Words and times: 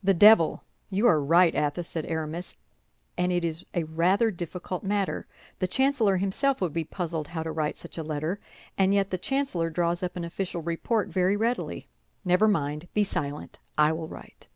"The 0.00 0.14
devil! 0.14 0.62
You 0.90 1.08
are 1.08 1.20
right, 1.20 1.52
Athos," 1.56 1.88
said 1.88 2.06
Aramis; 2.06 2.54
"and 3.18 3.32
it 3.32 3.44
is 3.44 3.64
a 3.74 3.82
rather 3.82 4.30
difficult 4.30 4.84
matter. 4.84 5.26
The 5.58 5.66
chancellor 5.66 6.18
himself 6.18 6.60
would 6.60 6.72
be 6.72 6.84
puzzled 6.84 7.26
how 7.26 7.42
to 7.42 7.50
write 7.50 7.76
such 7.76 7.98
a 7.98 8.04
letter, 8.04 8.38
and 8.78 8.94
yet 8.94 9.10
the 9.10 9.18
chancellor 9.18 9.68
draws 9.68 10.04
up 10.04 10.14
an 10.14 10.22
official 10.24 10.62
report 10.62 11.08
very 11.08 11.36
readily. 11.36 11.88
Never 12.24 12.46
mind! 12.46 12.86
Be 12.94 13.02
silent, 13.02 13.58
I 13.76 13.90
will 13.90 14.06
write." 14.06 14.46